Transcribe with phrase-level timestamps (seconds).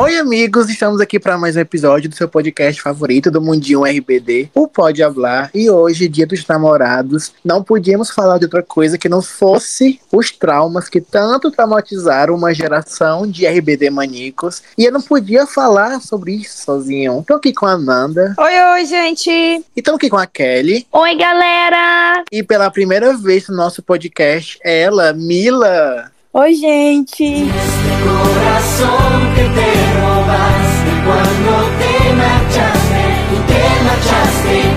[0.00, 4.48] Oi, amigos, estamos aqui para mais um episódio do seu podcast favorito do Mundinho RBD,
[4.54, 5.50] o Pode Hablar.
[5.54, 10.30] E hoje, dia dos namorados, não podíamos falar de outra coisa que não fosse os
[10.30, 14.62] traumas que tanto traumatizaram uma geração de RBD maníacos.
[14.78, 17.20] E eu não podia falar sobre isso sozinho.
[17.20, 18.34] Estou aqui com a Nanda.
[18.38, 19.30] Oi, oi, gente.
[19.30, 20.86] E estou aqui com a Kelly.
[20.90, 22.24] Oi, galera.
[22.32, 26.10] E pela primeira vez no nosso podcast, ela, Mila.
[26.32, 27.24] Oi, gente.
[27.24, 29.70] Este corazón que te
[31.04, 33.62] cuando te marchaste, tú te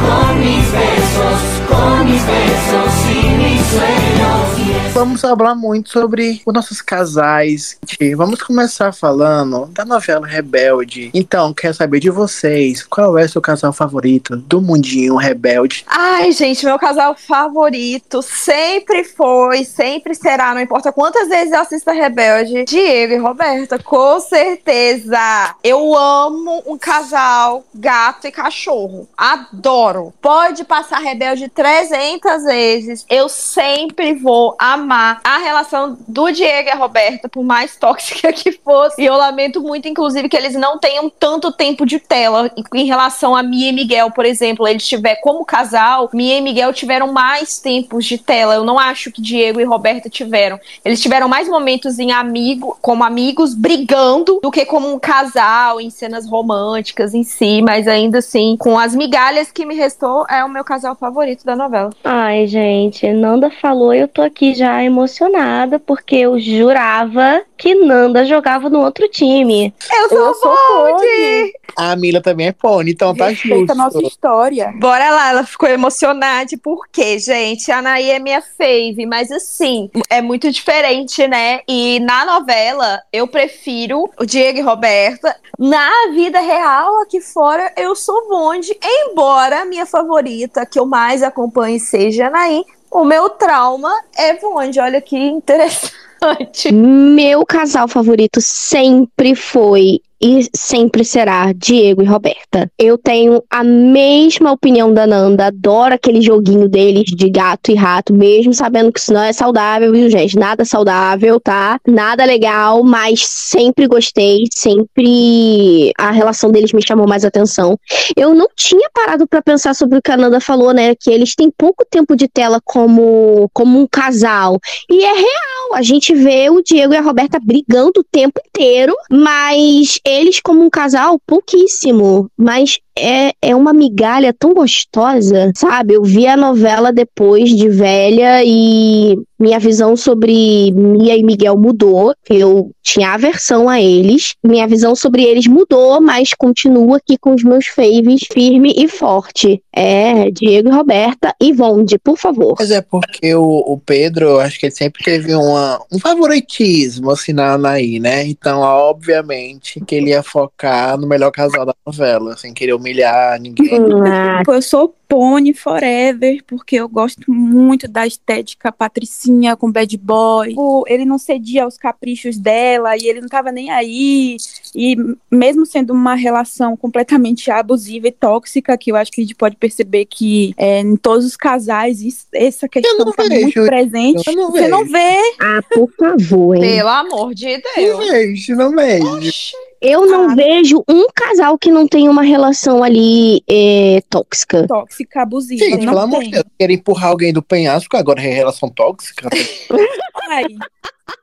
[0.01, 1.39] con mis besos,
[1.69, 4.62] con mis besos y mis sueños.
[4.93, 7.79] Vamos falar muito sobre os nossos casais.
[8.15, 11.09] Vamos começar falando da novela Rebelde.
[11.15, 15.83] Então, quero saber de vocês, qual é o seu casal favorito do mundinho Rebelde?
[15.87, 21.91] Ai, gente, meu casal favorito sempre foi, sempre será, não importa quantas vezes eu assista
[21.91, 25.55] Rebelde, Diego e Roberta, com certeza.
[25.63, 29.09] Eu amo um casal gato e cachorro.
[29.17, 30.13] Adoro.
[30.21, 36.75] Pode passar Rebelde 300 vezes, eu sempre vou amar a relação do Diego e a
[36.75, 39.01] Roberta, por mais tóxica que fosse.
[39.01, 43.35] E eu lamento muito, inclusive, que eles não tenham tanto tempo de tela em relação
[43.35, 44.67] a Mia e Miguel, por exemplo.
[44.67, 48.55] Eles tiver como casal, Mia e Miguel tiveram mais tempos de tela.
[48.55, 50.59] Eu não acho que Diego e Roberta tiveram.
[50.83, 55.89] Eles tiveram mais momentos em amigo, como amigos, brigando, do que como um casal, em
[55.89, 60.49] cenas românticas em si, mas ainda assim, com as migalhas que me restou, é o
[60.49, 61.91] meu casal favorito da novela.
[62.03, 68.69] Ai, gente, Nanda falou, eu tô aqui já emocionada, porque eu jurava que Nanda jogava
[68.69, 69.73] no outro time.
[69.93, 71.51] Eu sou, Eu sou Pony.
[71.75, 73.71] A Mila também é pônei, então tá Respeita justo.
[73.71, 74.73] a nossa história.
[74.79, 80.21] Bora lá, ela ficou emocionada, porque, gente, a Anaí é minha fave, mas assim, é
[80.21, 81.61] muito diferente, né?
[81.67, 85.35] E na novela, eu prefiro o Diego e Roberta.
[85.57, 91.23] Na vida real, aqui fora, eu sou Bonde, embora a minha favorita, que eu mais
[91.23, 94.79] acompanho, seja a Anaí, o meu trauma é Bonde.
[94.79, 96.71] Olha que interessante.
[96.71, 102.71] Meu casal favorito sempre foi e sempre será Diego e Roberta.
[102.79, 108.13] Eu tenho a mesma opinião da Nanda, adoro aquele joguinho deles de gato e rato,
[108.13, 110.39] mesmo sabendo que isso não é saudável, viu, gente?
[110.39, 111.77] Nada saudável, tá?
[111.85, 117.77] Nada legal, mas sempre gostei, sempre a relação deles me chamou mais atenção.
[118.15, 120.95] Eu não tinha parado pra pensar sobre o que a Nanda falou, né?
[120.95, 124.57] Que eles têm pouco tempo de tela como, como um casal.
[124.89, 128.93] E é real, a gente vê o Diego e a Roberta brigando o tempo inteiro,
[129.09, 132.29] mas eles, como um casal, pouquíssimo.
[132.37, 135.93] Mas é, é uma migalha tão gostosa, sabe?
[135.93, 142.15] Eu vi a novela depois de velha e minha visão sobre Mia e Miguel mudou.
[142.29, 144.35] Eu tinha aversão a eles.
[144.43, 149.61] Minha visão sobre eles mudou, mas continuo aqui com os meus faves firme e forte.
[149.75, 152.55] É, Diego e Roberta e Vonde, por favor.
[152.57, 157.11] Mas é porque o, o Pedro, eu acho que ele sempre teve uma, um favoritismo,
[157.11, 158.25] assim, na Anaí, né?
[158.25, 163.69] Então, obviamente, que ele ia focar no melhor casal da novela, sem querer humilhar ninguém.
[164.05, 169.95] Ah, Tipo, eu sou Pony Forever, porque eu gosto muito da estética patricinha com bad
[169.97, 170.55] boy.
[170.87, 174.37] Ele não cedia aos caprichos dela e ele não tava nem aí.
[174.75, 174.95] E
[175.29, 179.55] mesmo sendo uma relação completamente abusiva e tóxica, que eu acho que a gente pode
[179.55, 184.27] perceber que é, em todos os casais isso- essa questão não tá vejo, muito presente.
[184.27, 184.91] eu não Você não vejo.
[184.93, 185.17] vê.
[185.39, 186.61] ah, por favor, hein?
[186.61, 188.07] Pelo amor de Não Deus.
[188.09, 189.15] vejo, não vejo.
[189.17, 189.53] Oxi.
[189.83, 190.35] Eu não Ah.
[190.35, 194.65] vejo um casal que não tenha uma relação ali é, tóxica.
[194.65, 195.63] Tóxica, abusiva.
[195.65, 196.31] Gente, pelo amor de tem.
[196.31, 199.29] Deus, querer empurrar alguém do penhasco, agora é relação tóxica.
[200.29, 200.45] Ai,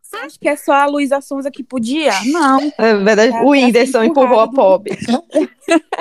[0.02, 2.12] você acha que é só a Luísa Sonza que podia?
[2.26, 2.72] Não.
[2.76, 4.98] É verdade, o Whindersson empurrou a pobre.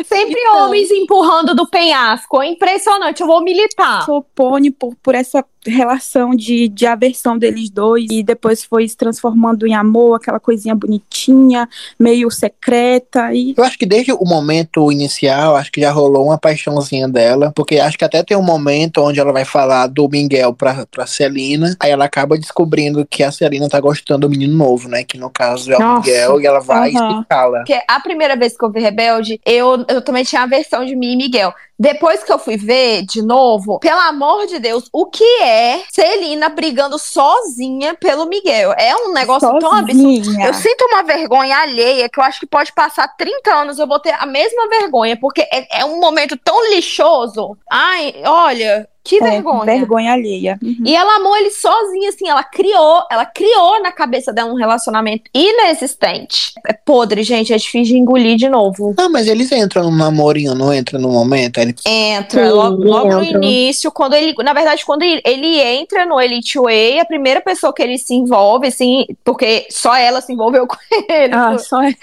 [0.06, 0.66] Sempre Então.
[0.66, 2.42] homens empurrando do penhasco.
[2.42, 4.04] É impressionante, eu vou militar.
[4.06, 8.96] sou Pony por, por essa relação de, de aversão deles dois e depois foi se
[8.96, 11.68] transformando em amor, aquela coisinha bonitinha,
[12.00, 16.38] meio secreta e Eu acho que desde o momento inicial, acho que já rolou uma
[16.38, 20.54] paixãozinha dela, porque acho que até tem um momento onde ela vai falar do Miguel
[20.54, 24.89] pra, pra Celina, aí ela acaba descobrindo que a Celina tá gostando do menino novo,
[24.89, 25.04] né?
[25.04, 26.10] Que no caso é o Nossa.
[26.10, 27.12] Miguel, e ela vai Aham.
[27.12, 27.57] e se cala.
[27.60, 30.95] Porque a primeira vez que eu vi Rebelde, eu, eu também tinha a versão de
[30.95, 31.54] mim e Miguel.
[31.80, 36.50] Depois que eu fui ver de novo, pelo amor de Deus, o que é Celina
[36.50, 38.74] brigando sozinha pelo Miguel?
[38.78, 40.26] É um negócio tão absurdo.
[40.26, 40.48] Sozinha.
[40.48, 44.00] Eu sinto uma vergonha alheia que eu acho que pode passar 30 anos eu vou
[44.00, 47.58] ter a mesma vergonha, porque é, é um momento tão lixoso.
[47.70, 49.66] Ai, olha, que É, vergonha.
[49.66, 50.60] vergonha alheia.
[50.62, 50.84] Uhum.
[50.86, 55.24] E ela amou ele sozinha, assim, ela criou, ela criou na cabeça dela um relacionamento
[55.34, 56.54] inexistente.
[56.68, 58.94] É podre, gente, é difícil de engolir de novo.
[58.98, 61.60] Não, mas eles entram no namorinho, não entram no momento.
[61.86, 66.19] Entra, Sim, logo, logo no início, quando ele, na verdade, quando ele, ele entra no
[66.19, 70.66] Elite Way, a primeira pessoa que ele se envolve, assim, porque só ela se envolveu
[70.68, 70.77] com
[71.10, 71.94] ele, Ah, só é.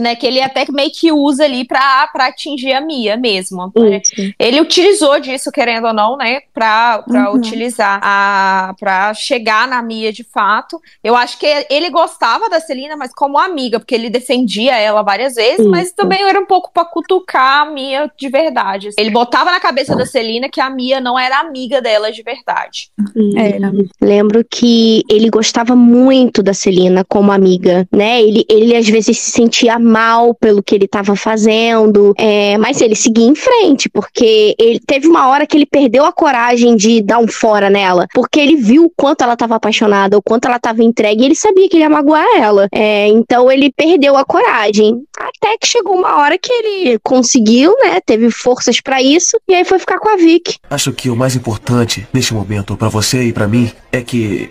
[0.00, 3.72] né, que ele até meio que usa ali pra, pra atingir a Mia mesmo.
[3.76, 4.34] Isso.
[4.38, 6.40] Ele utilizou disso, querendo ou não, né?
[6.52, 7.36] Pra, pra Uhum.
[7.36, 8.74] utilizar a.
[8.80, 10.80] pra chegar na Mia de fato.
[11.04, 15.34] Eu acho que ele gostava da Celina, mas como amiga, porque ele defendia ela várias
[15.34, 15.96] vezes, mas Isso.
[15.96, 18.90] também era um pouco pra cutucar a Mia de verdade.
[19.02, 22.90] Ele botava na cabeça da Celina que a Mia não era amiga dela de verdade.
[23.36, 23.72] Era.
[24.00, 28.22] Lembro que ele gostava muito da Celina como amiga, né?
[28.22, 32.94] Ele, ele às vezes se sentia mal pelo que ele estava fazendo, é, mas ele
[32.94, 37.18] seguia em frente, porque ele teve uma hora que ele perdeu a coragem de dar
[37.18, 40.82] um fora nela, porque ele viu o quanto ela estava apaixonada, o quanto ela estava
[40.82, 42.68] entregue, e ele sabia que ele ia magoar ela.
[42.72, 45.02] É, então ele perdeu a coragem.
[45.18, 48.00] Até que chegou uma hora que ele conseguiu, né?
[48.04, 50.56] Teve forças pra isso, e aí foi ficar com a Vicky.
[50.68, 54.50] Acho que o mais importante neste momento pra você e pra mim é que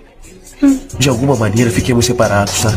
[0.98, 2.72] de alguma maneira fiquemos separados, tá?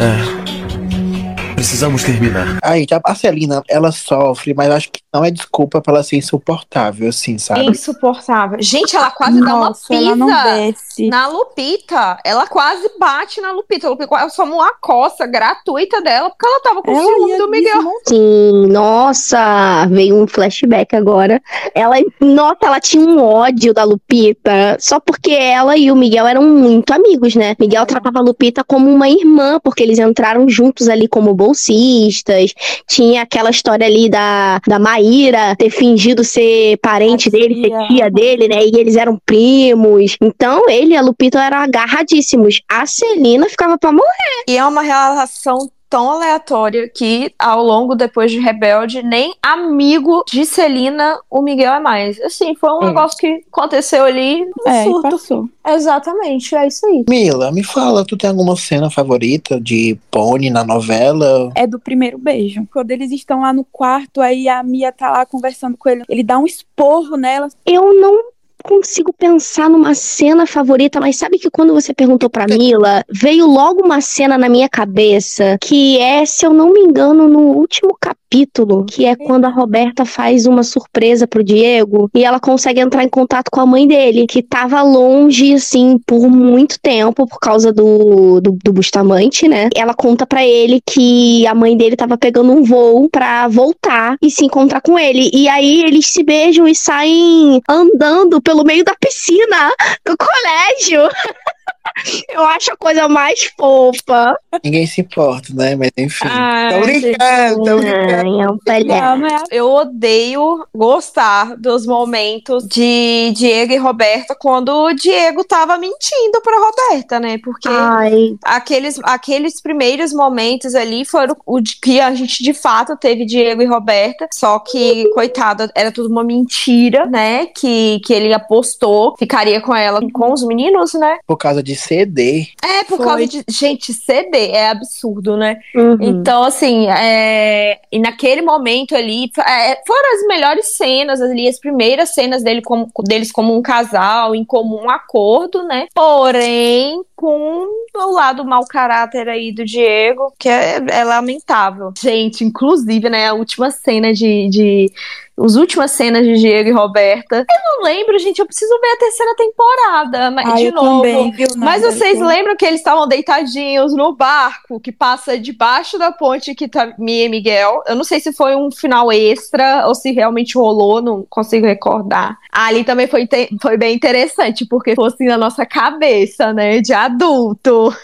[0.00, 1.54] É.
[1.54, 2.58] Precisamos terminar.
[2.62, 7.08] Aí, a Celina, ela sofre, mas acho que não é desculpa pra ela ser insuportável,
[7.08, 7.64] assim, sabe?
[7.66, 8.58] Insuportável.
[8.60, 11.08] Gente, ela quase dá uma Nossa, ela não pisa.
[11.08, 13.86] Na Lupita, ela quase bate na Lupita.
[13.86, 17.38] A Lupita quase tomou uma coça gratuita dela porque ela tava com Ela ciúme ia
[17.38, 17.82] do Miguel.
[18.06, 21.40] Sim, nossa, veio um flashback agora.
[21.74, 26.42] Ela, nossa, ela tinha um ódio da Lupita, só porque ela e o Miguel eram
[26.42, 27.54] muito amigos, né?
[27.58, 32.52] Miguel tratava a Lupita como uma irmã, porque eles entraram juntos ali como bolsistas.
[32.86, 37.86] Tinha aquela história ali da, da Maíra ter fingido ser parente A dele, ser tia.
[37.88, 38.64] tia dele, né?
[38.64, 40.16] E eles eram primos.
[40.22, 42.62] Então, ele e a Lupita eram agarradíssimos.
[42.68, 44.44] A Celina ficava pra morrer.
[44.48, 45.58] E é uma relação
[45.88, 51.80] tão aleatória que, ao longo, depois de Rebelde, nem amigo de Celina o Miguel é
[51.80, 52.20] mais.
[52.20, 52.86] Assim, foi um É.
[52.86, 55.10] negócio que aconteceu ali, um É, e surto.
[55.10, 55.48] passou.
[55.66, 57.04] Exatamente, é isso aí.
[57.08, 61.50] Mila, me fala, tu tem alguma cena favorita de Pony na novela?
[61.54, 62.66] É do primeiro beijo.
[62.72, 66.02] Quando eles estão lá no quarto, aí a Mia tá lá conversando com ele.
[66.08, 67.48] Ele dá um esporro nela.
[67.64, 68.24] Eu não
[68.66, 73.84] consigo pensar numa cena favorita, mas sabe que quando você perguntou pra Mila, veio logo
[73.84, 78.84] uma cena na minha cabeça que é, se eu não me engano, no último capítulo,
[78.84, 83.08] que é quando a Roberta faz uma surpresa pro Diego e ela consegue entrar em
[83.08, 88.40] contato com a mãe dele, que tava longe, assim, por muito tempo por causa do,
[88.40, 89.68] do, do Bustamante, né?
[89.74, 94.30] Ela conta pra ele que a mãe dele tava pegando um voo pra voltar e
[94.30, 95.30] se encontrar com ele.
[95.32, 99.72] E aí eles se beijam e saem andando pelo meio da piscina
[100.04, 101.08] do colégio.
[102.28, 104.38] Eu acho a coisa mais fofa.
[104.64, 105.74] Ninguém se importa, né?
[105.76, 106.26] Mas enfim.
[106.28, 108.56] Ah, tô brincando, tô brincando.
[108.68, 115.44] Ai, é é Eu odeio gostar dos momentos de Diego e Roberta quando o Diego
[115.44, 117.38] tava mentindo pra Roberta, né?
[117.42, 123.24] Porque Ai, aqueles, aqueles primeiros momentos ali foram o que a gente de fato teve
[123.24, 127.46] Diego e Roberta, só que, coitada, era tudo uma mentira, né?
[127.46, 131.18] Que, que ele apostou, ficaria com ela com os meninos, né?
[131.26, 132.48] Por causa de CD.
[132.62, 133.06] É, por Foi.
[133.06, 133.44] causa de.
[133.48, 135.58] Gente, CD é absurdo, né?
[135.74, 135.96] uhum.
[136.00, 142.10] Então, assim, é, e naquele momento ali, é, foram as melhores cenas ali, as primeiras
[142.10, 145.86] cenas dele como, deles como um casal, em comum acordo, né?
[145.94, 151.92] Porém, com o lado mau caráter aí do Diego, que é, é lamentável.
[151.98, 154.48] Gente, inclusive, né, a última cena de.
[154.50, 154.92] de
[155.38, 157.36] as últimas cenas de Diego e Roberta.
[157.40, 157.44] Eu
[157.76, 158.38] não lembro, gente.
[158.38, 160.30] Eu preciso ver a terceira temporada.
[160.30, 161.02] Mas, Ah, de eu novo.
[161.02, 161.46] também, viu?
[161.58, 166.66] Mas vocês lembram que eles estavam deitadinhos no barco que passa debaixo da ponte que
[166.66, 167.82] tá Mia e Miguel?
[167.86, 172.38] Eu não sei se foi um final extra ou se realmente rolou, não consigo recordar.
[172.50, 173.28] Ali também foi,
[173.60, 176.80] foi bem interessante, porque foi assim na nossa cabeça, né?
[176.80, 177.94] De ah, adulto.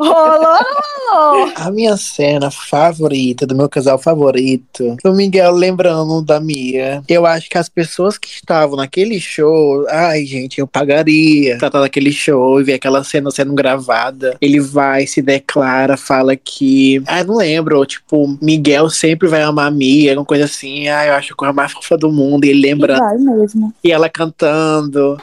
[0.00, 0.56] rolou,
[1.10, 1.52] rolou.
[1.56, 7.02] A minha cena favorita, do meu casal favorito, o Miguel lembrando da Mia.
[7.08, 11.80] Eu acho que as pessoas que estavam naquele show, ai, gente, eu pagaria pra estar
[11.80, 14.36] naquele show e ver aquela cena sendo gravada.
[14.40, 17.02] Ele vai, se declara, fala que.
[17.06, 20.88] Ah, não lembro, tipo, Miguel sempre vai amar a Mia, alguma coisa assim.
[20.88, 22.44] Ah, eu acho a coisa mais fofa do mundo.
[22.44, 22.98] E ele lembra.
[22.98, 23.72] Vai mesmo.
[23.82, 25.18] E ela cantando.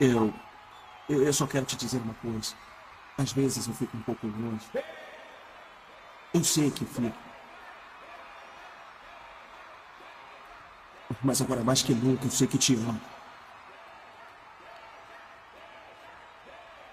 [0.00, 0.32] Eu.
[1.08, 2.54] Eu só quero te dizer uma coisa.
[3.18, 4.66] Às vezes eu fico um pouco longe.
[6.32, 7.12] Eu sei que fico.
[11.22, 13.00] Mas agora mais que nunca eu sei que te amo.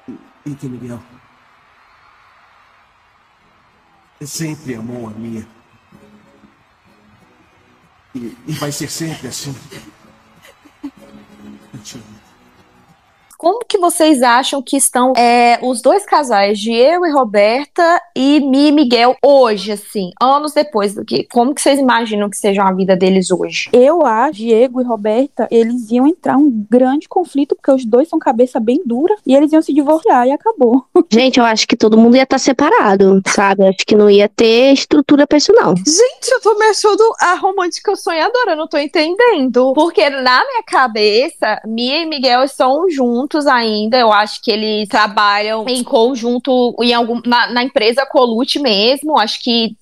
[0.08, 1.02] E, e que Miguel.
[4.22, 5.48] Sempre amou a minha.
[8.14, 9.56] E, e vai ser sempre assim.
[10.84, 12.21] Eu te amo.
[13.42, 18.68] Como que vocês acham que estão é, os dois casais, Diego e Roberta, e Mi
[18.68, 21.24] e Miguel, hoje, assim, anos depois do que?
[21.24, 23.68] Como que vocês imaginam que seja a vida deles hoje?
[23.74, 28.20] Eu acho, Diego e Roberta, eles iam entrar um grande conflito, porque os dois são
[28.20, 30.86] cabeça bem dura, e eles iam se divorciar e acabou.
[31.12, 33.66] Gente, eu acho que todo mundo ia estar separado, sabe?
[33.66, 35.76] Acho que não ia ter estrutura pra isso, não.
[35.78, 39.74] Gente, eu tô me achando a romântica sonhadora, eu não tô entendendo.
[39.74, 43.98] Porque na minha cabeça, Mia e Miguel estão juntos ainda.
[43.98, 49.18] Eu acho que eles trabalham em conjunto em algum, na, na empresa Colute mesmo.
[49.18, 49.76] Acho que.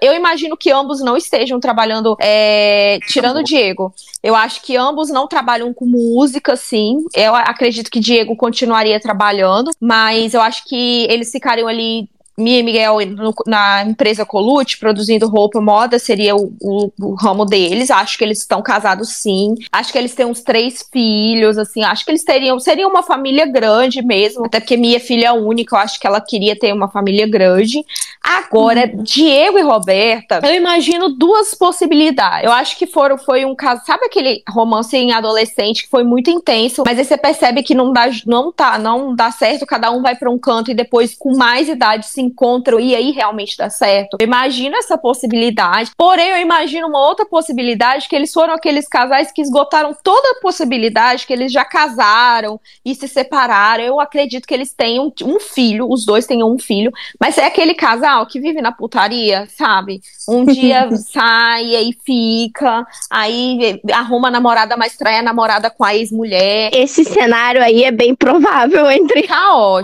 [0.00, 2.16] Eu imagino que ambos não estejam trabalhando.
[2.20, 3.92] é, tirando o Diego.
[4.22, 7.04] Eu acho que ambos não trabalham com música, sim.
[7.14, 12.08] Eu acredito que Diego continuaria trabalhando, mas eu acho que eles ficariam ali
[12.38, 17.44] Mia e Miguel no- na empresa Colute, produzindo roupa, moda, seria o, o- o ramo
[17.44, 17.90] deles.
[17.90, 19.54] Acho que eles estão casados sim.
[19.72, 21.82] Acho que eles têm uns três filhos, assim.
[21.82, 24.44] Acho que eles teriam, seria uma família grande mesmo.
[24.46, 27.84] Até porque Mia é filha única, eu acho que ela queria ter uma família grande.
[28.22, 32.44] Agora, Diego e Roberta, eu imagino duas possibilidades.
[32.44, 36.28] Eu acho que foram, foi um caso, sabe aquele romance em adolescente que foi muito
[36.30, 40.02] intenso, mas aí você percebe que não dá, não tá, não dá certo, cada um
[40.02, 43.70] vai pra um canto e depois com mais idade se encontram e aí realmente dá
[43.70, 44.16] certo.
[44.20, 45.90] Eu imagino essa possibilidade.
[45.96, 50.40] Porém, eu imagino uma outra possibilidade que eles foram aqueles casais que esgotaram toda a
[50.40, 53.84] possibilidade, que eles já casaram e se separaram.
[53.84, 57.74] Eu acredito que eles tenham um filho, os dois tenham um filho, mas é aquele
[57.74, 60.00] casal que vive na putaria, sabe?
[60.28, 65.84] Um dia sai e aí fica, aí arruma a namorada, mas trai a namorada com
[65.84, 66.70] a ex-mulher.
[66.74, 69.26] Esse cenário aí é bem provável entre.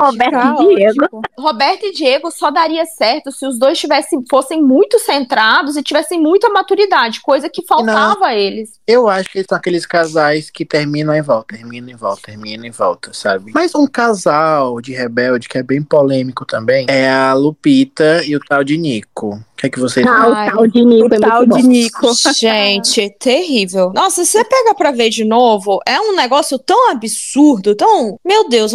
[0.01, 1.05] Roberto Tá e Diego.
[1.05, 1.23] ótimo.
[1.39, 6.21] Roberto e Diego só daria certo se os dois tivessem, fossem muito centrados e tivessem
[6.21, 8.81] muita maturidade, coisa que faltava a eles.
[8.87, 12.65] Eu acho que eles são aqueles casais que terminam e voltam, terminam e voltam, terminam
[12.67, 13.53] e voltam, sabe?
[13.55, 18.41] Mas um casal de rebelde que é bem polêmico também é a Lupita e o
[18.41, 19.43] tal de Nico.
[19.63, 21.63] Que é que vocês Ah, Ai, o tal de Nico O é tal de.
[21.63, 22.13] Nico.
[22.37, 23.93] Gente, terrível.
[23.95, 28.19] Nossa, se você pega pra ver de novo, é um negócio tão absurdo, tão.
[28.25, 28.73] Meu Deus,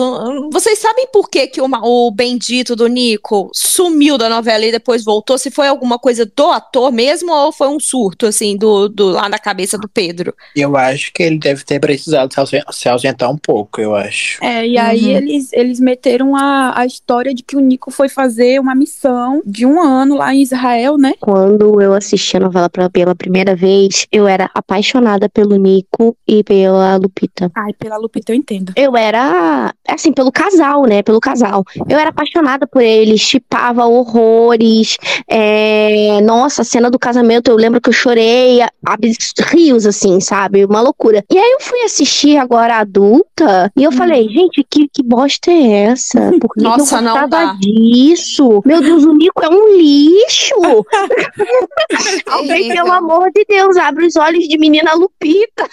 [0.50, 5.04] vocês sabem por que, que o, o bendito do Nico sumiu da novela e depois
[5.04, 5.38] voltou?
[5.38, 9.28] Se foi alguma coisa do ator mesmo ou foi um surto, assim, do, do lá
[9.28, 10.34] na cabeça do Pedro?
[10.56, 12.34] Eu acho que ele deve ter precisado
[12.72, 14.42] se ausentar um pouco, eu acho.
[14.44, 15.18] É, e aí Uhum.
[15.18, 19.66] eles, eles meteram a, a história de que o Nico foi fazer uma missão de
[19.66, 21.14] um ano lá em Israel, né?
[21.20, 26.96] Quando eu assisti a novela pela primeira vez, eu era apaixonada pelo Nico e pela
[26.98, 27.52] Lupita.
[27.56, 28.74] Ai, pela Lupita eu entendo.
[28.76, 31.02] Eu era, assim, pelo casal, né?
[31.02, 31.64] Pelo casal.
[31.90, 34.98] Eu era apaixonada por eles, chipava horrores.
[35.30, 40.20] é, Nossa, a cena do casamento, eu lembro que eu chorei a- abs- rios, assim,
[40.20, 40.66] sabe?
[40.66, 41.24] Uma loucura.
[41.32, 45.84] E aí eu fui assistir agora adulta e eu falei, gente, que, que bosta é
[45.92, 46.32] essa?
[46.40, 47.54] Por que Nossa, eu não dá.
[47.54, 48.62] disso?
[48.66, 50.56] Meu Deus, o Nico é um lixo!
[52.28, 52.76] Alguém, Terrível.
[52.76, 55.68] pelo amor de Deus, abre os olhos de menina Lupita.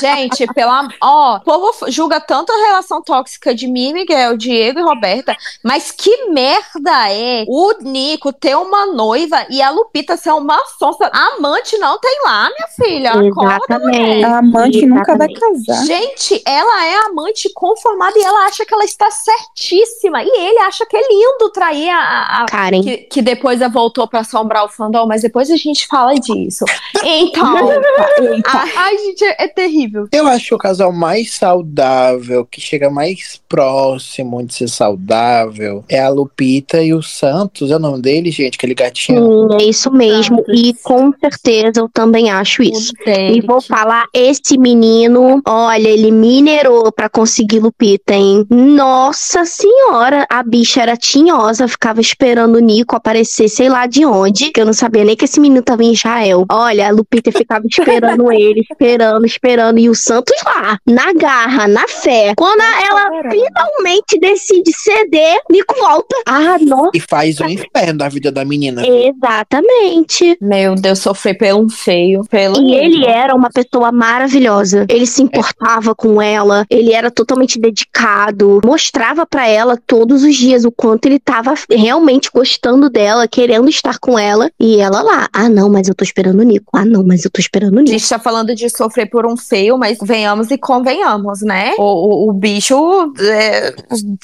[0.00, 0.88] Gente, pela.
[1.00, 5.90] Ó, o povo julga tanto a relação tóxica de mim, Miguel, Diego e Roberta, mas
[5.90, 11.10] que merda é o Nico ter uma noiva e a Lupita ser uma sonsa.
[11.12, 13.12] Amante não tem lá, minha filha.
[13.12, 13.80] Acorda.
[14.26, 15.66] A amante nunca vai Exatamente.
[15.66, 15.86] casar.
[15.86, 20.22] Gente, ela é amante conformada e ela acha que ela está certíssima.
[20.22, 21.98] E ele acha que é lindo trair a.
[21.98, 22.82] a- a- Karen.
[22.82, 26.64] que, que depois ela voltou pra assombrar o fandom, mas depois a gente fala disso.
[27.04, 27.42] Então.
[28.22, 28.50] Eita.
[28.76, 30.06] Ai, gente, é terrível.
[30.12, 36.00] Eu acho que o casal mais saudável, que chega mais próximo de ser saudável, é
[36.00, 37.70] a Lupita e o Santos.
[37.70, 38.56] É o nome dele, gente?
[38.56, 39.50] Aquele gatinho.
[39.50, 40.36] Sim, é isso mesmo.
[40.38, 40.60] Santos.
[40.60, 42.92] E com certeza eu também acho isso.
[43.04, 43.38] Derek.
[43.38, 48.46] E vou falar, esse menino, olha, ele minerou pra conseguir Lupita, hein?
[48.50, 54.50] Nossa senhora, a bicha era tinhosa, ficava esperando o Nico aparecer, sei lá de onde,
[54.50, 56.44] que eu não sabia nem que esse menino tava em Israel.
[56.50, 61.86] Olha, a Lupita ficava esperando ele, esperando, esperando, e o Santos lá, na garra, na
[61.88, 62.34] fé.
[62.36, 66.16] Quando a- ela finalmente decide ceder, Nico volta.
[66.26, 68.82] Ah, nossa, E faz um inferno da vida da menina.
[68.86, 70.36] exatamente.
[70.40, 72.22] Meu Deus, sofri pelo um feio.
[72.30, 74.86] Pelo E ele era uma pessoa maravilhosa.
[74.88, 80.64] Ele se importava com ela, ele era totalmente dedicado, mostrava pra ela todos os dias
[80.64, 84.50] o quanto ele tava realmente gostando dela, querendo estar com ela.
[84.60, 86.70] E ela lá, ah não, mas eu tô esperando o Nico.
[86.74, 87.92] Ah não, mas eu tô esperando o A Nico.
[87.92, 91.74] gente tá falando de sofrer por um feio, mas venhamos e convenhamos, né?
[91.78, 92.74] O, o, o bicho
[93.20, 93.74] é,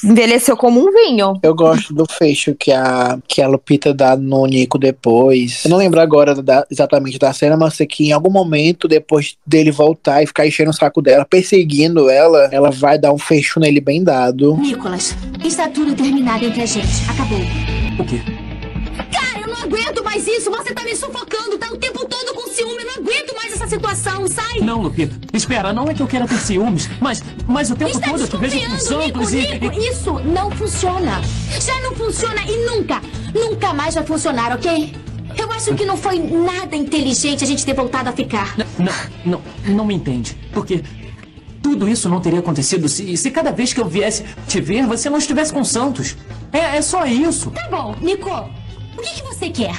[0.02, 1.34] envelheceu como um vinho.
[1.42, 5.64] Eu gosto do fecho que a, que a Lupita dá no Nico depois.
[5.64, 9.36] Eu não lembro agora da- exatamente da cena, mas sei que em algum momento, depois
[9.46, 13.60] dele voltar e ficar enchendo o saco dela, perseguindo ela, ela vai dar um fecho
[13.60, 14.56] nele bem dado.
[14.56, 15.14] Nicolas,
[15.44, 16.86] está tudo terminado entre a gente.
[17.10, 17.38] Acabou.
[17.98, 18.20] O quê?
[19.12, 20.50] Cara, eu não aguento mais isso.
[20.50, 21.37] Você tá me sufocando.
[24.26, 24.26] Situação.
[24.26, 24.60] Sai.
[24.60, 25.16] Não, Lupita.
[25.32, 28.28] Espera, não é que eu queira ter ciúmes, mas, mas o tempo Está todo eu
[28.28, 29.88] te vejo com Santos e...
[29.90, 31.20] Isso não funciona.
[31.60, 33.00] Já não funciona e nunca,
[33.34, 34.94] nunca mais vai funcionar, ok?
[35.36, 38.56] Eu acho que não foi nada inteligente a gente ter voltado a ficar.
[38.78, 38.92] Não,
[39.24, 40.36] não, não me entende.
[40.52, 40.82] Porque
[41.62, 45.08] tudo isso não teria acontecido se, se cada vez que eu viesse te ver, você
[45.08, 46.16] não estivesse com Santos.
[46.52, 47.50] É, é só isso.
[47.50, 48.30] Tá bom, Nico.
[48.30, 49.76] O que, que você quer?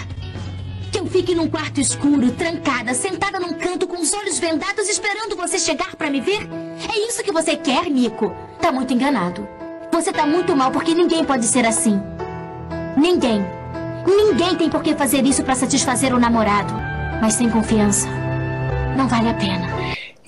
[1.12, 5.96] Fique num quarto escuro, trancada, sentada num canto com os olhos vendados esperando você chegar
[5.96, 6.48] pra me ver?
[6.88, 8.32] É isso que você quer, Nico?
[8.62, 9.48] Tá muito enganado.
[9.92, 12.00] Você tá muito mal porque ninguém pode ser assim.
[12.96, 13.44] Ninguém.
[14.06, 16.74] Ninguém tem por que fazer isso pra satisfazer o namorado.
[17.20, 18.08] Mas sem confiança,
[18.96, 19.68] não vale a pena.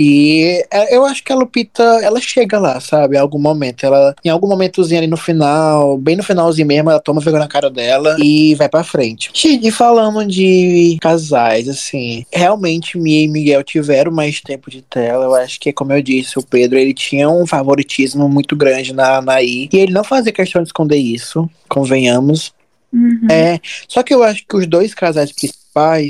[0.03, 3.15] E é, eu acho que a Lupita, ela chega lá, sabe?
[3.15, 3.85] Em algum momento.
[3.85, 7.47] Ela, em algum momentozinho ali no final, bem no finalzinho mesmo, ela toma vergonha na
[7.47, 9.31] cara dela e vai pra frente.
[9.35, 15.25] E falando de casais, assim, realmente Mia e Miguel tiveram mais tempo de tela.
[15.25, 19.17] Eu acho que, como eu disse, o Pedro, ele tinha um favoritismo muito grande na
[19.17, 19.69] Anaí.
[19.71, 22.51] E ele não fazia questão de esconder isso, convenhamos.
[22.91, 23.27] Uhum.
[23.29, 25.60] É, só que eu acho que os dois casais principais,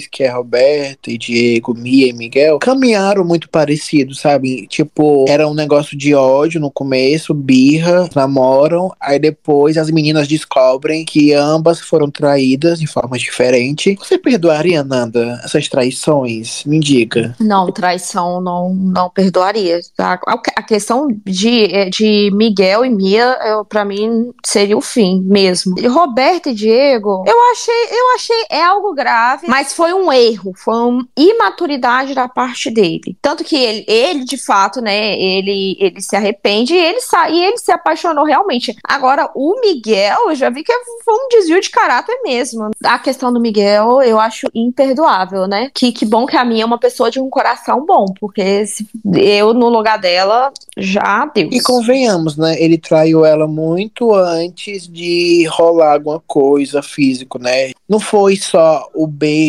[0.10, 4.68] que é Roberta e Diego, Mia e Miguel, caminharam muito parecidos, sabe?
[4.68, 11.06] Tipo, era um negócio de ódio no começo, birra, namoram, aí depois as meninas descobrem
[11.06, 13.96] que ambas foram traídas de formas diferentes.
[13.98, 16.64] Você perdoaria, Nanda, essas traições?
[16.66, 17.36] Me diga.
[17.40, 19.80] Não, traição não, não perdoaria.
[19.98, 25.76] A, questão de, é, de Miguel e Mia, eu, pra mim, seria o fim mesmo.
[25.80, 30.54] E Roberto e Diego, eu achei, eu achei é algo grave, mas foi um erro,
[30.56, 33.18] foi uma imaturidade da parte dele.
[33.22, 37.58] Tanto que ele, ele de fato, né, ele, ele se arrepende e ele sai, ele
[37.58, 38.74] se apaixonou realmente.
[38.82, 40.72] Agora, o Miguel, eu já vi que
[41.04, 42.70] foi um desvio de caráter mesmo.
[42.86, 45.70] A questão do Miguel, eu acho imperdoável, né?
[45.74, 48.88] Que, que bom que a minha é uma pessoa de um coração bom, porque se
[49.16, 51.50] eu, no lugar dela, já deu.
[51.52, 52.56] E convenhamos, né?
[52.58, 57.72] Ele traiu ela muito antes de rolar alguma coisa físico, né?
[57.90, 59.41] Não foi só o beijo.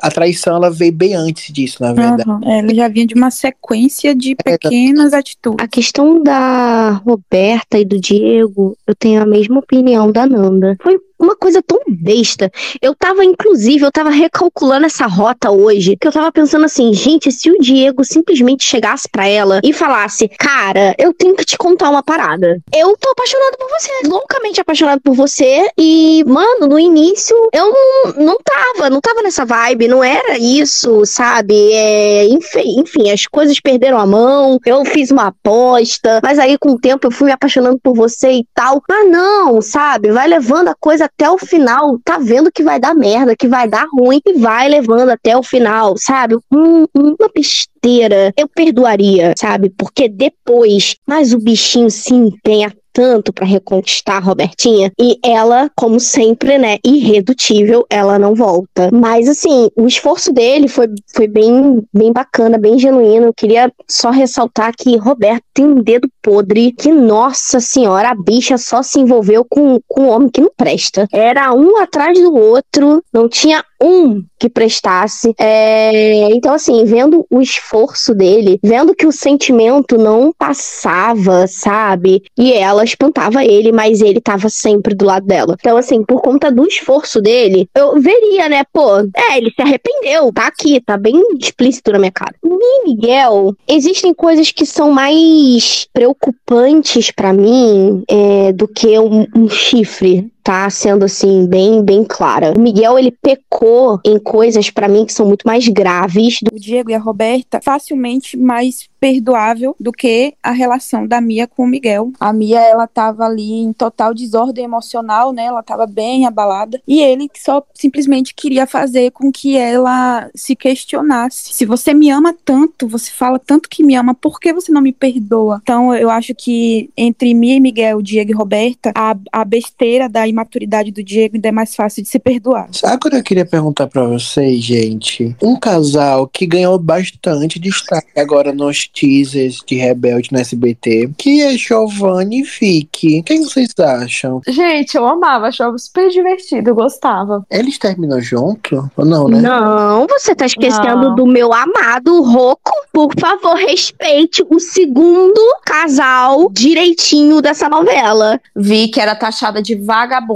[0.00, 2.22] A traição ela veio bem antes disso, na verdade.
[2.22, 2.40] Aham.
[2.44, 5.64] É, Ele já vinha de uma sequência de pequenas atitudes.
[5.64, 10.76] A questão da Roberta e do Diego, eu tenho a mesma opinião da Nanda.
[10.82, 12.50] Foi uma coisa tão besta.
[12.80, 17.32] Eu tava, inclusive, eu tava recalculando essa rota hoje, que eu tava pensando assim, gente,
[17.32, 21.90] se o Diego simplesmente chegasse pra ela e falasse, cara, eu tenho que te contar
[21.90, 22.60] uma parada.
[22.74, 28.24] Eu tô apaixonado por você, loucamente apaixonado por você, e, mano, no início eu não,
[28.24, 31.72] não tava, não tava nessa vibe, não era isso, sabe?
[31.72, 36.72] É, enfim, enfim, as coisas perderam a mão, eu fiz uma aposta, mas aí com
[36.72, 38.82] o tempo eu fui me apaixonando por você e tal.
[38.88, 40.10] Mas não, sabe?
[40.10, 43.66] Vai levando a coisa até o final, tá vendo que vai dar merda, que vai
[43.68, 46.36] dar ruim, e vai levando até o final, sabe?
[46.52, 48.32] Um- uma besteira.
[48.36, 49.70] Eu perdoaria, sabe?
[49.70, 56.00] Porque depois, mas o bichinho se empenha tanto pra reconquistar a Robertinha e ela, como
[56.00, 58.90] sempre, né, irredutível, ela não volta.
[58.92, 63.26] Mas assim, o esforço dele foi, foi bem, bem bacana, bem genuíno.
[63.26, 68.58] Eu queria só ressaltar que Roberto tem um dedo podre, que nossa senhora, a bicha
[68.58, 71.06] só se envolveu com, com um homem que não presta.
[71.12, 75.34] Era um atrás do outro, não tinha um que prestasse.
[75.38, 82.22] É, então, assim, vendo o esforço dele, vendo que o sentimento não passava, sabe?
[82.36, 85.56] E ela espantava ele, mas ele tava sempre do lado dela.
[85.58, 88.62] Então, assim, por conta do esforço dele, eu veria, né?
[88.72, 92.34] Pô, é, ele se arrependeu, tá aqui, tá bem explícito na minha cara.
[92.44, 99.48] E Miguel, existem coisas que são mais preocupantes para mim é, do que um, um
[99.48, 102.54] chifre, tá sendo assim bem bem clara.
[102.56, 106.38] O Miguel ele pecou em coisas para mim que são muito mais graves.
[106.50, 111.64] O Diego e a Roberta facilmente mais perdoável do que a relação da Mia com
[111.64, 112.12] o Miguel.
[112.18, 115.44] A Mia ela tava ali em total desordem emocional, né?
[115.44, 121.52] Ela tava bem abalada e ele só simplesmente queria fazer com que ela se questionasse.
[121.52, 124.80] Se você me ama tanto, você fala tanto que me ama, por que você não
[124.80, 125.60] me perdoa?
[125.62, 130.26] Então eu acho que entre Mia e Miguel, Diego e Roberta, a, a besteira da
[130.38, 132.68] imaturidade do Diego ainda é mais fácil de se perdoar.
[132.72, 135.36] Sabe o que eu queria perguntar pra vocês, gente?
[135.42, 141.56] Um casal que ganhou bastante destaque agora nos teasers de Rebelde no SBT, que é
[141.56, 143.22] Giovanni e Vicky.
[143.22, 144.40] Quem vocês acham?
[144.46, 147.44] Gente, eu amava, achava super divertido, eu gostava.
[147.50, 148.90] Eles terminam junto?
[148.96, 149.40] Ou não, né?
[149.40, 151.14] Não, você tá esquecendo Não.
[151.14, 152.72] do meu amado Roco.
[152.92, 158.40] Por favor, respeite o segundo casal direitinho dessa novela.
[158.54, 160.27] Vi que era taxada de vagabunda.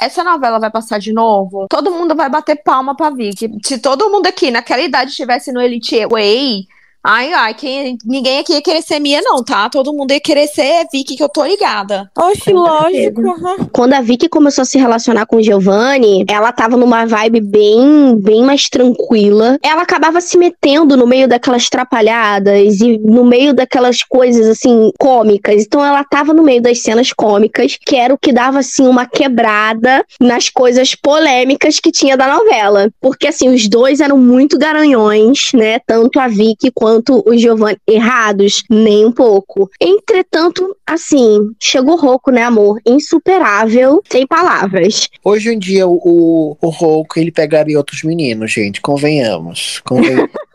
[0.00, 1.66] Essa novela vai passar de novo?
[1.68, 3.50] Todo mundo vai bater palma pra Vicky.
[3.62, 6.66] Se todo mundo aqui naquela idade estivesse no Elite Way,
[7.08, 9.70] ai, ai, quem, ninguém aqui ia querer ser Mia, não, tá?
[9.70, 12.10] Todo mundo ia querer ser Vicky, que eu tô ligada.
[12.14, 13.22] Oxe, lógico.
[13.30, 13.66] aham.
[13.72, 18.14] Quando a Vicky começou a se relacionar com o Giovanni, ela tava numa vibe bem,
[18.14, 19.58] bem mais tranquila.
[19.62, 25.62] Ela acabava se metendo no meio daquelas trapalhadas e no meio daquelas coisas assim cômicas.
[25.64, 29.06] Então ela tava no meio das cenas cômicas, que era o que dava assim uma
[29.06, 32.90] quebrada nas coisas polêmicas que tinha da novela.
[33.00, 35.78] Porque assim, os dois eram muito garanhões, né?
[35.86, 39.70] Tanto a Vicky quanto o Giovanni errados, nem um pouco.
[39.80, 42.80] Entretanto, assim, chegou Roco, né, amor?
[42.86, 45.08] Insuperável, sem palavras.
[45.24, 48.80] Hoje em dia, o, o, o Hulk, ele pegaria outros meninos, gente.
[48.80, 49.80] Convenhamos.
[49.84, 50.30] Convenhamos.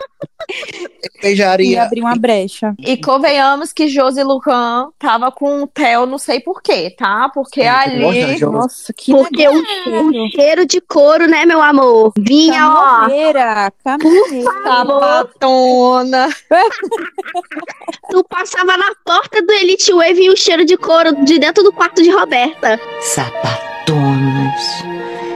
[0.50, 1.84] Ele E beijaria.
[1.84, 2.74] abrir uma brecha.
[2.80, 7.30] E convenhamos que Josi Lucan tava com o Theo, não sei porquê, tá?
[7.34, 8.38] Porque Sim, ali.
[8.38, 8.46] Josi?
[8.46, 12.12] Nossa, que Porque o, o cheiro de couro, né, meu amor?
[12.18, 13.00] Vinha, ó.
[13.02, 14.52] Caminhoneira, caminhoneira.
[14.64, 16.30] Sapatona.
[18.10, 21.72] Tu passava na porta do Elite Wave e o cheiro de couro de dentro do
[21.72, 22.80] quarto de Roberta.
[23.02, 24.84] Sapatonas.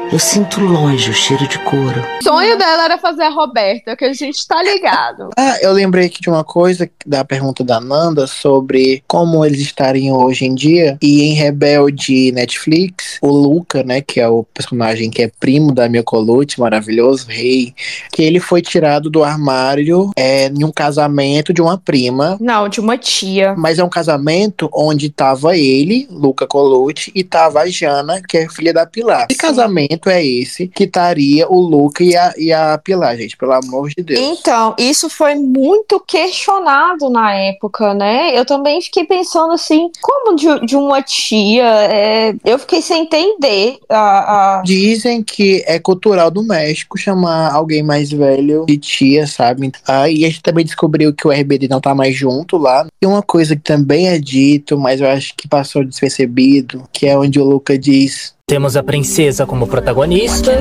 [0.10, 2.02] Eu sinto longe o cheiro de couro.
[2.22, 5.30] O sonho dela era fazer a Roberta, que a gente tá ligado.
[5.40, 10.18] Ah, eu lembrei aqui de uma coisa da pergunta da Nanda sobre como eles estariam
[10.18, 10.98] hoje em dia.
[11.02, 15.88] E em Rebelde Netflix, o Luca, né, que é o personagem que é primo da
[15.88, 17.74] Mia Colucci, maravilhoso rei,
[18.12, 22.38] que ele foi tirado do armário é, em um casamento de uma prima.
[22.42, 23.54] Não, de uma tia.
[23.56, 28.50] Mas é um casamento onde tava ele, Luca Colucci, e tava a Jana, que é
[28.50, 29.28] filha da Pilar.
[29.28, 33.36] Que casamento é esse que estaria o Luca e a, e a Pilar, gente?
[33.38, 34.20] Pelo amor de Deus.
[34.40, 38.38] Então, isso foi muito questionado na época, né?
[38.38, 41.64] Eu também fiquei pensando assim, como de, de uma tia?
[41.64, 47.82] é, eu fiquei sem entender a, a- Dizem que é cultural do México chamar alguém
[47.84, 49.72] mais velho de tia, sabe?
[49.88, 52.86] Ah, e a gente também descobriu que o RBD não tá mais junto lá.
[53.02, 57.18] E uma coisa que também é dito, mas eu acho que passou despercebido, que é
[57.18, 58.36] onde o Luca diz.
[58.50, 60.58] Temos a princesa como protagonista,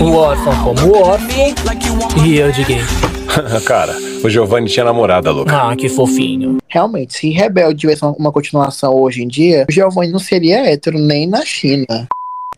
[0.00, 1.36] o órfão como órfão
[2.24, 2.78] e eu de gay.
[3.66, 5.70] Cara, o Giovanni tinha namorada, louca.
[5.70, 6.58] Ah, que fofinho.
[6.68, 11.26] Realmente, se Rebelde tivesse uma- continuação hoje em dia, o Giovanni não seria hétero nem
[11.26, 12.06] na China.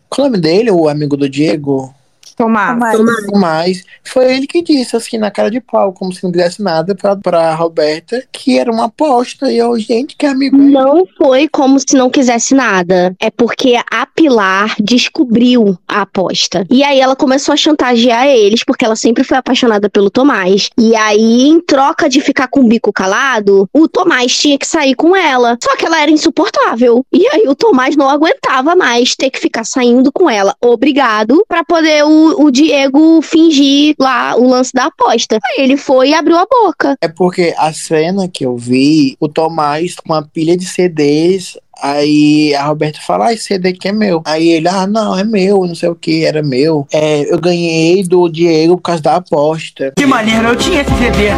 [0.07, 1.91] Qual é o nome dele, o amigo do Diego?
[2.39, 2.77] Tomar.
[2.77, 2.97] Mas,
[3.33, 6.95] Mas foi ele que disse, assim, na cara de pau, como se não quisesse nada
[6.95, 9.51] pra, pra Roberta, que era uma aposta.
[9.51, 13.13] E eu, gente, que amigo é Não foi como se não quisesse nada.
[13.19, 16.65] É porque a Pilar descobriu a aposta.
[16.69, 20.69] E aí ela começou a chantagear eles, porque ela sempre foi apaixonada pelo Tomás.
[20.77, 24.95] E aí, em troca de ficar com o bico calado, o Tomás tinha que sair
[24.95, 25.57] com ela.
[25.61, 27.05] Só que ela era insuportável.
[27.11, 30.55] E aí o Tomás não aguentava mais ter que ficar saindo com ela.
[30.61, 31.43] Obrigado.
[31.47, 35.39] Pra poder o, o Diego fingir lá o lance da aposta.
[35.43, 36.95] Aí ele foi e abriu a boca.
[37.01, 42.53] É porque a cena que eu vi, o Tomás com a pilha de CDs Aí
[42.55, 44.21] a Roberta fala, ah, esse CD aqui é meu.
[44.25, 46.85] Aí ele, ah, não, é meu, não sei o que, era meu.
[46.91, 49.93] É, eu ganhei do Diego por causa da aposta.
[49.95, 51.29] Que maneiro, eu tinha esse CD.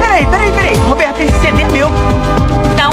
[0.00, 0.76] Peraí, peraí, peraí.
[0.88, 2.43] Roberto, esse CD é meu.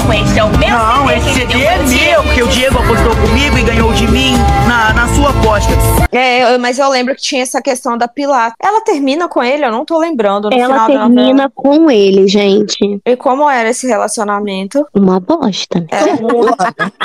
[0.04, 2.10] Não, esse é o meu Não, CD, esse quem CD é foi o Diego.
[2.12, 4.32] meu, porque o Diego apostou comigo e ganhou de mim
[4.68, 5.72] na, na sua aposta.
[6.10, 8.52] É, eu- mas eu lembro que tinha essa questão da Pilar.
[8.62, 9.64] Ela termina com ele?
[9.64, 10.50] Eu não tô lembrando.
[10.50, 13.00] No Ela termina com ele, gente.
[13.06, 14.84] E como era esse relacionamento?
[14.94, 15.80] Uma bosta.
[15.80, 15.86] né?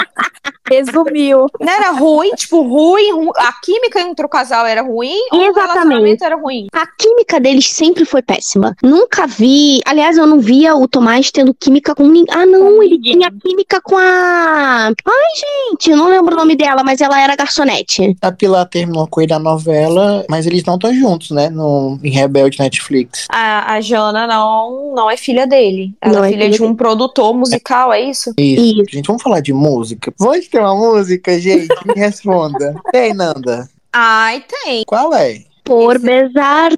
[0.70, 1.46] Resumiu.
[1.62, 5.44] Não era ruim, tipo, ruim, ru- a química entre o casal era ruim ou o
[5.44, 5.56] Exatamente.
[5.74, 6.68] relacionamento era ruim?
[6.74, 8.76] A química deles sempre foi péssima.
[8.84, 9.80] Nunca vi.
[9.86, 12.26] Aliás, eu não via o Tomás tendo química com ninguém.
[12.36, 14.88] Ah, não, ele tinha química com a.
[14.88, 18.16] Ai, gente, eu não lembro o nome dela, mas ela era garçonete.
[18.22, 21.50] A Pilar terminou com ele na novela, mas eles não estão juntos, né?
[21.50, 23.28] No, em Rebelde Netflix.
[23.30, 25.94] A, a Jana não, não é filha dele.
[26.02, 28.34] Ela Não é é filha filha de um produtor musical, é isso?
[28.38, 28.82] Isso.
[28.82, 28.92] Isso.
[28.92, 30.12] Gente, vamos falar de música?
[30.18, 31.68] Pode ter uma música, gente?
[31.86, 32.76] Me responda.
[32.92, 33.70] Tem, Nanda?
[33.92, 34.84] Ai, tem.
[34.86, 35.42] Qual é?
[35.68, 36.78] Por besar-te.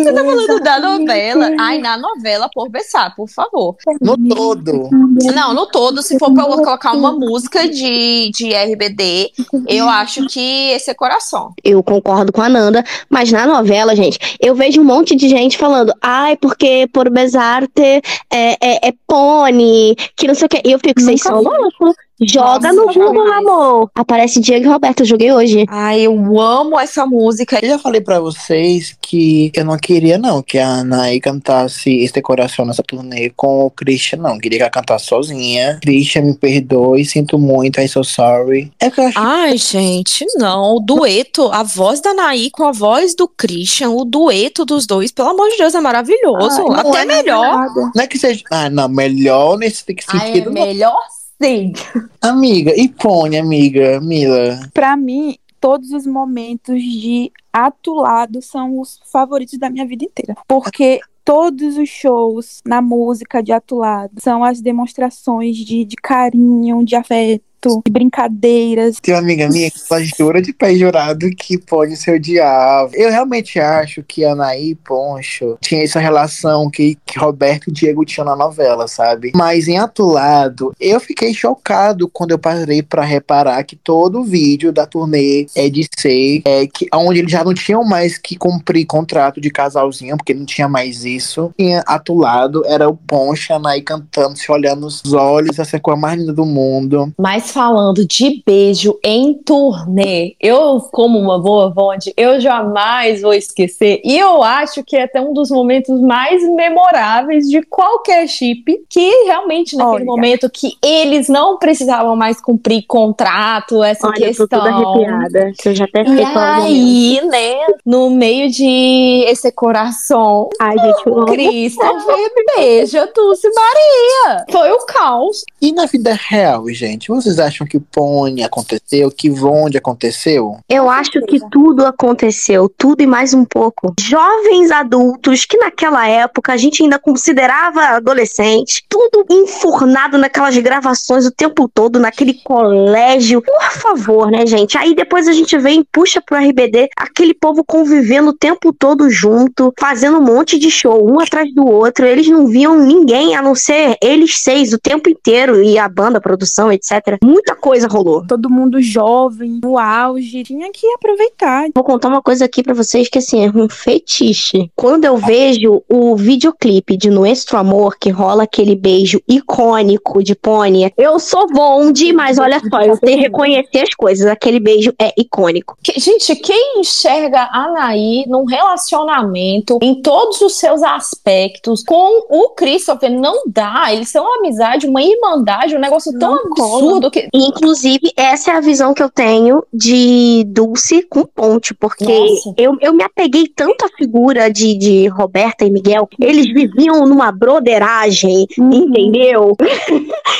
[0.00, 1.50] Você tá falando da novela?
[1.60, 3.76] Ai, na novela, por Bessar, por favor.
[4.00, 4.88] No todo.
[5.34, 9.32] Não, no todo, se for pra eu colocar uma música de, de RBD,
[9.66, 11.52] eu acho que esse é coração.
[11.62, 15.58] Eu concordo com a Nanda, mas na novela, gente, eu vejo um monte de gente
[15.58, 20.62] falando, ai, porque por besar-te é, é, é pônei, que não sei o que.
[20.64, 21.94] E eu fico, vocês são loucos?
[22.20, 23.90] Joga Nossa, no Google, amor.
[23.94, 25.64] Aparece Diego e Roberto, eu joguei hoje.
[25.68, 27.58] Ai, eu amo essa música.
[27.62, 32.20] Eu já falei pra vocês que eu não queria, não, que a Anaí cantasse Este
[32.20, 34.38] Coração nessa turnê com o Christian, não.
[34.38, 35.78] Queria que ela cantasse sozinha.
[35.80, 38.72] Christian, me perdoe, sinto muito, I so sorry.
[38.80, 40.76] É que eu acho Ai, gente, não.
[40.76, 45.12] O dueto, a voz da Naí com a voz do Christian, o dueto dos dois,
[45.12, 46.62] pelo amor de Deus, é maravilhoso.
[46.62, 47.56] Ai, não Até é melhor.
[47.58, 47.92] Nada.
[47.94, 48.42] Não é que seja.
[48.50, 50.50] Ah, não, melhor nesse Ai, sentido.
[50.50, 51.17] é não.
[51.40, 51.72] Sim.
[52.20, 54.60] Amiga, e Pony, amiga, Mila.
[54.72, 60.36] Pra mim, todos os momentos de atulado são os favoritos da minha vida inteira.
[60.46, 66.96] Porque todos os shows na música de atulado são as demonstrações de, de carinho, de
[66.96, 67.44] afeto,
[67.84, 68.98] de brincadeiras.
[69.00, 72.92] Tem uma amiga minha que ela jura de pé jurado que pode ser o diabo.
[72.94, 78.04] Eu realmente acho que Anaí e Poncho tinha essa relação que, que Roberto e Diego
[78.04, 79.32] tinham na novela, sabe?
[79.34, 84.72] Mas em Atulado, eu fiquei chocado quando eu parei pra reparar que todo o vídeo
[84.72, 88.86] da turnê é de ser, é, que, onde eles já não tinham mais que cumprir
[88.86, 91.52] contrato de casalzinho, porque não tinha mais isso.
[91.58, 96.00] Em Atulado, era o Poncho e a Anaí cantando, se olhando nos olhos, essa coisa
[96.00, 97.12] mais linda do mundo.
[97.18, 104.00] Mas falando de beijo em turnê, eu, como uma boa Vonde, eu jamais vou esquecer.
[104.04, 109.24] E eu acho que é até um dos momentos mais memoráveis de qualquer chip, que
[109.24, 110.04] realmente naquele Olha.
[110.04, 114.46] momento que eles não precisavam mais cumprir contrato, essa Olha, eu tô questão.
[114.48, 115.52] toda arrepiada.
[115.58, 116.38] Que eu já até E o momento.
[116.38, 121.26] aí, né, no meio de esse coração, Ai, gente, amo.
[121.26, 124.44] Christopher beija Dulce Maria.
[124.50, 125.44] Foi o caos.
[125.60, 130.58] E na vida real, gente, vocês acham que o Pony aconteceu, que Vonde aconteceu?
[130.68, 133.94] Eu acho que tudo aconteceu, tudo e mais um pouco.
[134.00, 141.30] Jovens adultos que naquela época a gente ainda considerava adolescente, tudo enfurnado naquelas gravações o
[141.30, 143.42] tempo todo, naquele colégio.
[143.42, 144.76] Por favor, né, gente?
[144.76, 149.10] Aí depois a gente vem e puxa pro RBD aquele povo convivendo o tempo todo
[149.10, 152.04] junto, fazendo um monte de show, um atrás do outro.
[152.04, 156.18] Eles não viam ninguém a não ser eles seis o tempo inteiro e a banda,
[156.18, 157.18] a produção, etc.
[157.28, 158.26] Muita coisa rolou.
[158.26, 161.66] Todo mundo jovem, no auge, tinha que aproveitar.
[161.74, 164.70] Vou contar uma coisa aqui pra vocês que assim é um fetiche.
[164.74, 170.92] Quando eu vejo o videoclipe de Nuestro Amor, que rola aquele beijo icônico de Pony,
[170.96, 174.26] eu sou bonde, mas olha só, eu sei reconhecer as coisas.
[174.26, 175.76] Aquele beijo é icônico.
[175.82, 182.50] Que- gente, quem enxerga a Anaí num relacionamento em todos os seus aspectos com o
[182.50, 183.92] Christopher não dá.
[183.92, 186.78] Eles são uma amizade, uma irmandade, um negócio tão Não cola.
[186.78, 187.28] absurdo que.
[187.32, 192.54] Inclusive, essa é a visão que eu tenho de Dulce com Ponte, porque Nossa.
[192.56, 196.08] eu, eu me apeguei tanto à figura de, de Roberta e Miguel.
[196.20, 199.56] Eles viviam numa broderagem, entendeu?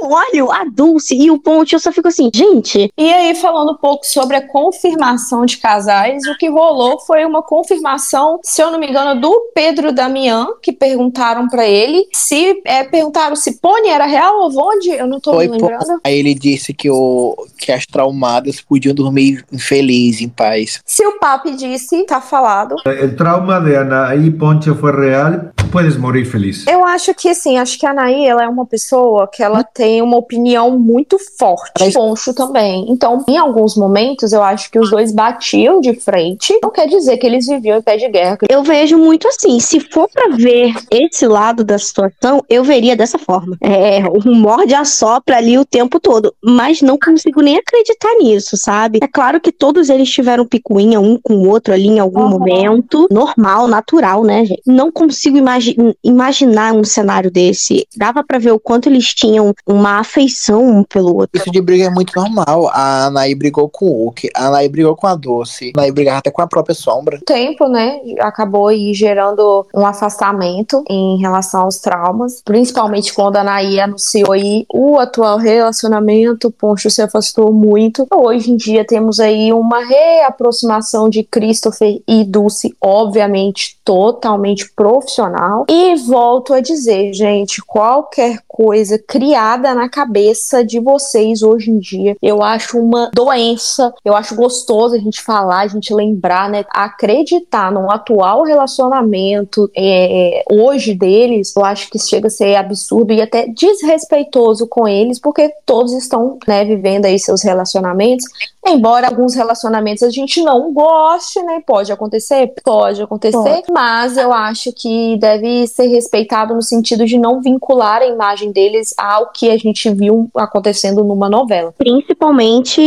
[0.00, 3.72] eu olho a Dulce e o Ponte, eu só fico assim, gente, E aí, falando
[3.72, 8.70] um pouco sobre a confirmação de casais, o que rolou foi uma confirmação, se eu
[8.70, 13.88] não me engano, do Pedro Damian, que perguntaram pra ele se é, perguntaram se Pony
[13.88, 15.66] era real ou Vonde, eu não tô Foi, me pô.
[15.66, 16.00] lembrando.
[16.04, 20.80] Aí ele disse que, o, que as traumadas podiam dormir feliz, em paz.
[20.84, 22.76] Se o Papi disse, tá falado.
[22.84, 25.52] El trauma de Anaí Ponche fue real.
[25.76, 26.66] puedes morir feliz.
[26.66, 29.85] Eu acho que, assim, acho que a Anaí, ela é uma pessoa que ela tem
[30.02, 31.92] uma opinião muito forte.
[31.92, 32.86] Poncho também.
[32.88, 36.58] Então, em alguns momentos, eu acho que os dois batiam de frente.
[36.62, 38.38] Não quer dizer que eles viviam em pé de guerra.
[38.48, 43.18] Eu vejo muito assim, se for pra ver esse lado da situação, eu veria dessa
[43.18, 43.56] forma.
[43.60, 48.56] É, um morde a sopra ali o tempo todo, mas não consigo nem acreditar nisso,
[48.56, 48.98] sabe?
[49.02, 52.30] É claro que todos eles tiveram picuinha um com o outro ali em algum Uhum.
[52.30, 54.62] momento, normal, natural, né, gente?
[54.66, 57.86] Não consigo imagi- imaginar um cenário desse.
[57.96, 61.30] Dava pra ver o quanto eles tinham uma afeição um pelo outro.
[61.34, 62.68] Isso de briga é muito normal.
[62.72, 66.18] A Anaí brigou com o Hulk, a Anaí brigou com a Doce, a Anaí brigava
[66.18, 67.20] até com a própria Sombra.
[67.24, 73.80] tempo, né, acabou aí gerando um afastamento em relação aos traumas, principalmente quando a Anaí
[73.80, 78.06] anunciou aí o atual relacionamento, o Poncho se afastou muito.
[78.14, 85.64] Hoje em dia temos aí uma reaproximação de Christopher e Dulce, obviamente totalmente profissional.
[85.68, 92.16] E volto a dizer, gente, qualquer coisa criada na cabeça de vocês hoje em dia,
[92.22, 93.92] eu acho uma doença.
[94.04, 96.64] Eu acho gostoso a gente falar, a gente lembrar, né?
[96.70, 103.20] Acreditar num atual relacionamento é, hoje deles, eu acho que chega a ser absurdo e
[103.20, 108.24] até desrespeitoso com eles, porque todos estão, né, vivendo aí seus relacionamentos.
[108.66, 111.62] Embora alguns relacionamentos a gente não goste, né?
[111.64, 112.52] Pode acontecer?
[112.64, 113.72] Pode acontecer, Pode.
[113.72, 118.92] mas eu acho que deve ser respeitado no sentido de não vincular a imagem deles
[118.98, 121.72] ao que a gente viu acontecendo numa novela.
[121.78, 122.80] Principalmente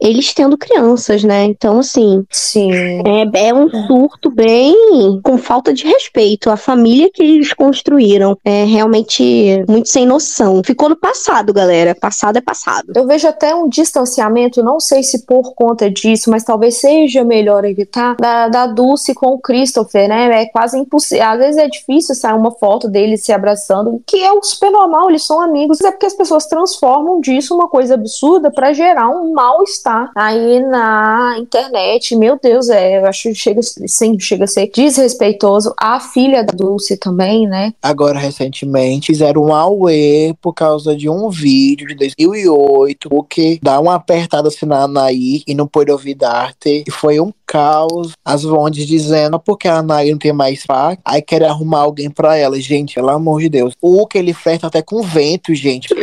[0.00, 1.44] eles tendo crianças, né?
[1.44, 2.70] Então, assim, Sim.
[2.72, 4.74] é, é um surto bem
[5.22, 6.50] com falta de respeito.
[6.50, 10.62] A família que eles construíram é realmente muito sem noção.
[10.64, 11.94] Ficou no passado, galera.
[11.94, 12.92] Passado é passado.
[12.94, 17.64] Eu vejo até um distanciamento, não sei se por conta disso, mas talvez seja melhor
[17.64, 20.42] evitar, da, da Dulce com o Christopher, né?
[20.42, 21.26] É quase impossível.
[21.26, 25.24] Às vezes é difícil sair uma foto deles se abraçando, que é super normal, eles
[25.24, 25.80] são amigos.
[25.80, 31.36] É porque as pessoas transformam disso uma coisa absurda pra gerar um mal-estar aí na
[31.38, 32.16] internet.
[32.16, 35.74] Meu Deus, é, eu acho que chega, sim, chega a ser desrespeitoso.
[35.78, 37.72] A filha da Dulce também, né?
[37.82, 43.78] Agora, recentemente, fizeram um auê por causa de um vídeo de 2008, o que dá
[43.78, 46.84] uma apertada assim na Anaí e não pôde ouvir Darte.
[46.86, 48.12] E foi um caos.
[48.24, 52.36] As Vondes dizendo porque a Anaí não tem mais faca, aí quer arrumar alguém pra
[52.36, 52.60] ela.
[52.60, 53.74] Gente, pelo amor de Deus.
[53.80, 55.88] O que ele flerta até com vento, gente.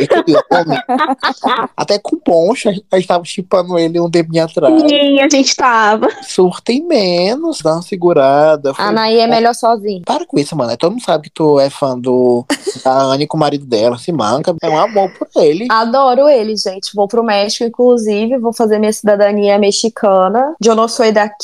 [1.76, 2.70] Até com poncha.
[2.90, 4.80] A gente tava chipando ele um tempinho atrás.
[4.80, 6.08] Sim, a gente tava.
[6.22, 8.70] Surtem menos, dá uma segurada.
[8.70, 10.02] A Foi Anaí é melhor sozinha.
[10.04, 10.76] para com isso, mano.
[10.76, 12.44] Todo mundo sabe que tu é fã do
[12.84, 14.54] da Anne com o marido dela, se manca.
[14.62, 15.66] É um amor por ele.
[15.70, 16.94] Adoro ele, gente.
[16.94, 20.54] Vou pro México, inclusive, vou fazer minha cidadania mexicana.
[20.64, 21.35] Eu não sou daqui.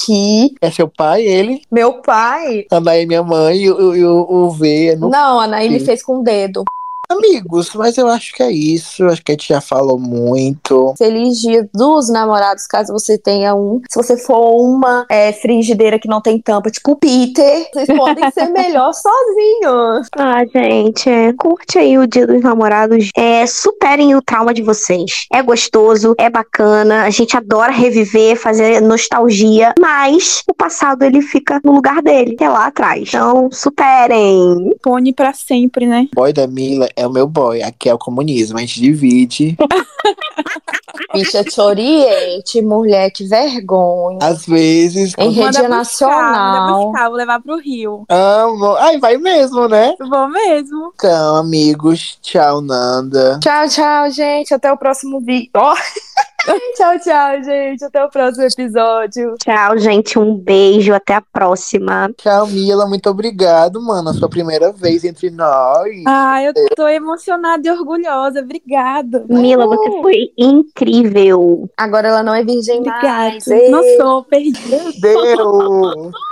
[0.61, 1.63] É seu pai, ele.
[1.71, 2.67] Meu pai.
[2.71, 4.87] Anaí, minha mãe, e o, o, o V.
[4.89, 6.65] é no- Não, a Anaí me fez com o dedo.
[7.13, 9.05] Amigos, mas eu acho que é isso.
[9.05, 10.95] Acho que a gente já falou muito.
[10.97, 13.83] Feliz dia dos namorados, caso você tenha um.
[13.89, 18.31] Se você for uma é, frigideira que não tem tampa, tipo o Peter, vocês podem
[18.31, 20.09] ser melhor sozinhos.
[20.17, 23.11] Ah, gente, é, curte aí o Dia dos Namorados.
[23.15, 25.27] É, superem o trauma de vocês.
[25.31, 27.05] É gostoso, é bacana.
[27.05, 29.75] A gente adora reviver, fazer nostalgia.
[29.79, 33.09] Mas o passado ele fica no lugar dele, que é lá atrás.
[33.09, 34.71] Então, superem.
[34.83, 36.09] Pone pra sempre, né?
[36.15, 37.63] Boy da Mila é o meu boy.
[37.63, 38.59] Aqui é o comunismo.
[38.59, 39.57] A gente divide.
[41.13, 44.19] Bicha te oriente, mulher, que vergonha.
[44.23, 45.13] Às vezes.
[45.19, 46.87] Em rede buscar, nacional.
[46.87, 48.05] Buscar, vou levar pro Rio.
[48.09, 48.77] Amo.
[48.77, 49.95] Ai, vai mesmo, né?
[49.99, 50.93] Vou mesmo.
[50.95, 52.19] Então, amigos.
[52.23, 53.39] Tchau, Nanda.
[53.43, 54.55] Tchau, tchau, gente.
[54.55, 55.51] Até o próximo vídeo.
[55.55, 55.75] Ó.
[56.77, 57.85] tchau, tchau, gente.
[57.85, 59.35] Até o próximo episódio.
[59.39, 60.19] Tchau, gente.
[60.19, 60.93] Um beijo.
[60.95, 62.11] Até a próxima.
[62.17, 62.87] Tchau, Mila.
[62.87, 64.11] Muito obrigado, mano.
[64.11, 66.03] A sua primeira vez entre nós.
[66.07, 68.41] Ah, eu tô emocionada e orgulhosa.
[68.41, 69.25] Obrigada.
[69.29, 71.69] Mila, você foi incrível.
[71.77, 73.07] Agora ela não é virgem Obrigada.
[73.07, 73.47] mais.
[73.47, 73.69] Ei.
[73.71, 75.01] Não sou, perdi.
[75.01, 76.13] Deus!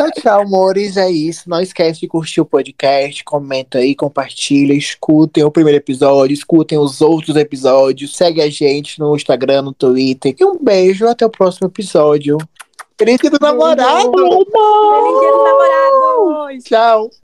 [0.00, 0.96] Então, tchau, amores.
[0.96, 1.48] É isso.
[1.48, 7.02] Não esquece de curtir o podcast, comenta aí, compartilha, escutem o primeiro episódio, escutem os
[7.02, 10.34] outros episódios, segue a gente no Instagram, no Twitter.
[10.38, 12.38] E um beijo, até o próximo episódio.
[12.98, 14.10] Feliz dia do namorado!
[14.10, 16.64] Feliz dia dos namorados!
[16.64, 17.10] Tchau!